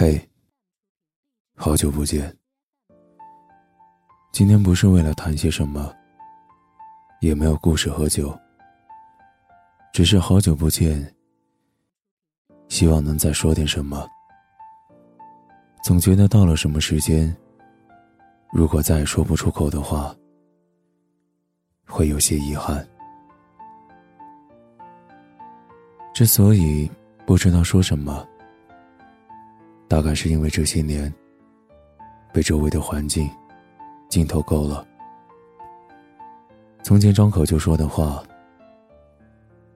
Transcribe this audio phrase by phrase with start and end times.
[0.00, 0.16] 嘿，
[1.56, 2.32] 好久不见。
[4.30, 5.92] 今天不是为了谈些什么，
[7.20, 8.32] 也没有故事喝酒，
[9.92, 11.12] 只是好久不见，
[12.68, 14.06] 希望能再说点什么。
[15.82, 17.36] 总觉得到了什么时间，
[18.52, 20.14] 如果再说不出口的话，
[21.88, 22.88] 会有些遗憾。
[26.14, 26.88] 之所以
[27.26, 28.24] 不知道说什么。
[29.88, 31.12] 大概是因为这些年
[32.30, 33.28] 被周围的环境
[34.10, 34.86] 浸透够了，
[36.82, 38.22] 从前张口就说的话，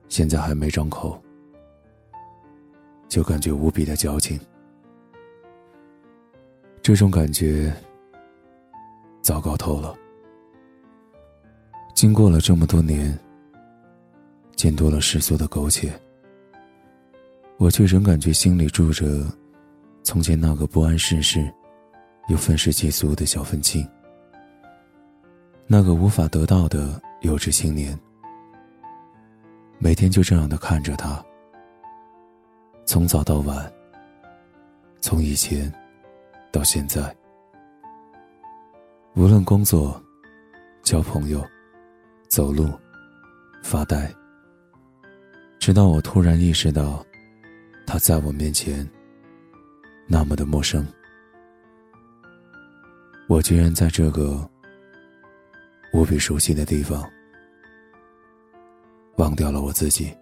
[0.08, 1.20] 现在还没张口，
[3.08, 4.38] 就感觉无比的矫情。
[6.82, 7.72] 这种感觉
[9.22, 9.94] 糟糕透了。
[11.94, 13.18] 经过了这么多年，
[14.56, 15.92] 见多了世俗的苟且，
[17.56, 19.24] 我却仍感觉心里住着。
[20.04, 21.52] 从前那个不谙世事，
[22.28, 23.88] 又愤世嫉俗的小愤青，
[25.66, 27.98] 那个无法得到的幼稚青年，
[29.78, 31.24] 每天就这样的看着他，
[32.84, 33.72] 从早到晚，
[35.00, 35.72] 从以前
[36.50, 37.14] 到现在，
[39.14, 40.02] 无论工作、
[40.82, 41.46] 交朋友、
[42.28, 42.68] 走路、
[43.62, 44.12] 发呆，
[45.60, 47.06] 直到我突然意识到，
[47.86, 48.84] 他在我面前。
[50.12, 50.86] 那么的陌生，
[53.30, 54.46] 我居然在这个
[55.94, 57.10] 无比熟悉的地方
[59.16, 60.14] 忘掉了我自己。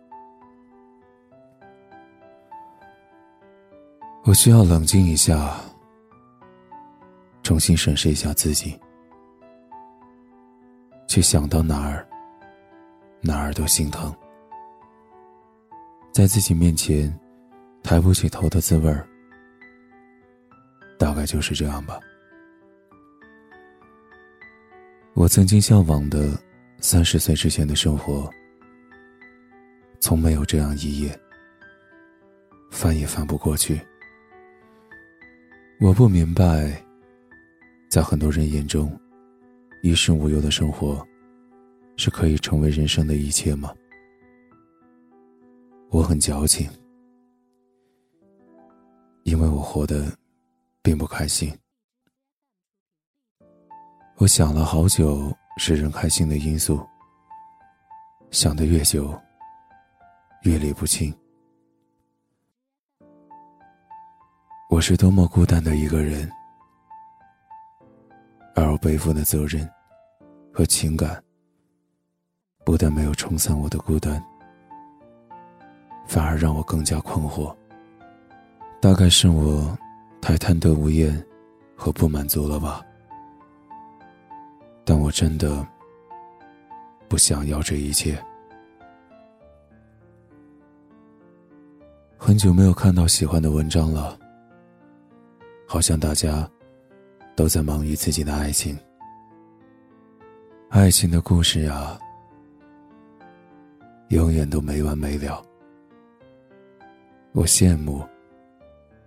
[4.23, 5.57] 我需要冷静一下，
[7.43, 8.79] 重新审视一下自己，
[11.09, 12.07] 却想到哪儿
[13.23, 14.15] 哪儿都心疼，
[16.13, 17.13] 在自己面前
[17.83, 19.05] 抬不起头的滋味儿。
[21.11, 21.99] 大概就是这样吧。
[25.15, 26.41] 我曾经向往的
[26.79, 28.31] 三十岁之前的生活，
[29.99, 31.21] 从没有这样一夜，
[32.71, 33.81] 翻也翻不过去。
[35.81, 36.81] 我不明白，
[37.89, 38.97] 在很多人眼中，
[39.83, 41.05] 衣食无忧的生活，
[41.97, 43.75] 是可以成为人生的一切吗？
[45.89, 46.71] 我很矫情，
[49.25, 50.20] 因为我活得。
[50.83, 51.53] 并不开心。
[54.17, 56.87] 我想了好久使人开心的因素，
[58.31, 59.19] 想的越久，
[60.43, 61.15] 越理不清。
[64.69, 66.31] 我是多么孤单的一个人，
[68.55, 69.69] 而我背负的责任
[70.53, 71.23] 和情感，
[72.65, 74.23] 不但没有冲散我的孤单，
[76.07, 77.55] 反而让我更加困惑。
[78.81, 79.77] 大概是我。
[80.21, 81.25] 太贪得无厌
[81.75, 82.85] 和不满足了吧？
[84.85, 85.67] 但我真的
[87.09, 88.19] 不想要这一切。
[92.19, 94.19] 很久没有看到喜欢的文章了，
[95.67, 96.49] 好像大家
[97.35, 98.79] 都在忙于自己的爱情。
[100.69, 101.99] 爱情的故事啊，
[104.09, 105.43] 永远都没完没了。
[107.33, 108.07] 我羡慕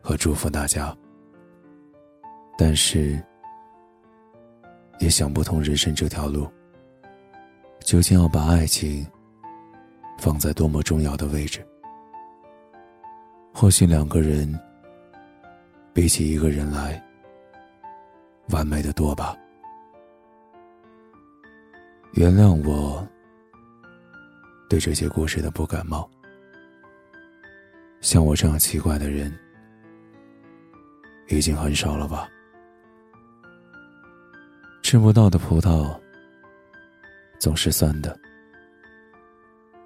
[0.01, 0.95] 和祝福大家。
[2.65, 3.21] 但是，
[4.99, 6.49] 也想不通人生这条路，
[7.81, 9.05] 究竟要把爱情
[10.17, 11.59] 放在多么重要的位置？
[13.53, 14.57] 或许两个人
[15.91, 17.03] 比起一个人来，
[18.47, 19.35] 完美的多吧。
[22.13, 23.05] 原谅我
[24.69, 26.09] 对这些故事的不感冒。
[27.99, 29.37] 像我这样奇怪的人，
[31.27, 32.29] 已经很少了吧。
[34.83, 35.97] 吃不到的葡萄
[37.39, 38.15] 总是酸的，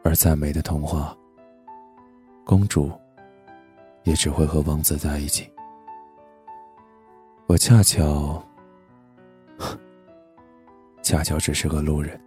[0.03, 1.15] 而再美的童话，
[2.43, 2.91] 公主
[4.03, 5.49] 也只会和王子在一起。
[7.45, 8.43] 我恰巧，
[11.03, 12.19] 恰巧只是个路人。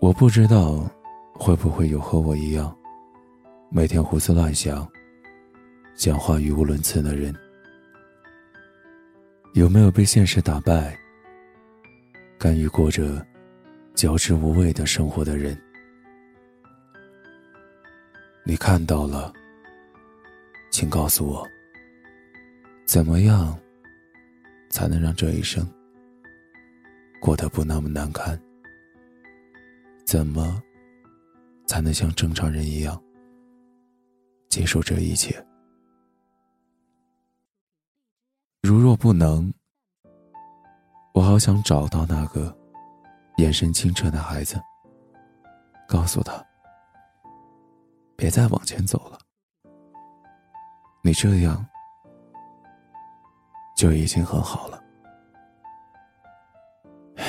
[0.00, 0.84] 我不知道
[1.32, 2.76] 会不会有和我一样，
[3.70, 4.86] 每天胡思乱想、
[5.94, 7.32] 讲话语无伦次的人。
[9.54, 10.98] 有没有被现实打败、
[12.36, 13.24] 甘于过着
[13.94, 15.56] 嚼之无味的生活的人？
[18.42, 19.32] 你看到了，
[20.72, 21.48] 请告诉我，
[22.84, 23.56] 怎么样
[24.70, 25.64] 才能让这一生
[27.20, 28.36] 过得不那么难堪？
[30.04, 30.60] 怎么
[31.68, 33.00] 才能像正常人一样
[34.48, 35.32] 接受这一切？
[38.96, 39.52] 不能，
[41.12, 42.56] 我好想找到那个
[43.36, 44.60] 眼神清澈的孩子，
[45.88, 46.44] 告诉他，
[48.16, 49.18] 别再往前走了。
[51.02, 51.66] 你这样
[53.76, 54.82] 就已经很好了。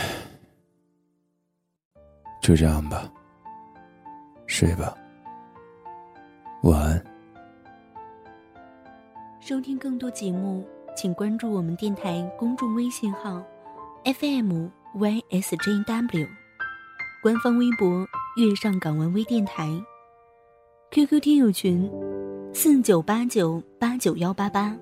[2.42, 3.12] 就这样吧，
[4.48, 4.96] 睡吧，
[6.64, 7.06] 晚安。
[9.40, 13.44] 收听更多节目，请关注我们电台公众微信号
[14.06, 16.28] FM YSJW，
[17.22, 18.08] 官方微博
[18.38, 19.70] 月上港湾微电台
[20.92, 21.92] ，QQ 听友群
[22.54, 24.74] 四九八九八九幺八八。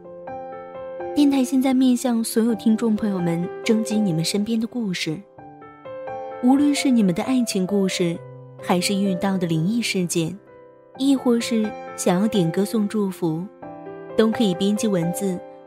[1.16, 5.20] 电台现在面向所有听众朋友们征集你们身边的故事，
[6.44, 8.16] 无论是你们的爱情故事，
[8.62, 10.38] 还是遇到的灵异事件，
[11.00, 11.68] 亦或是
[11.98, 13.44] 想要点歌送祝福。
[14.16, 15.40] 都可以编辑文字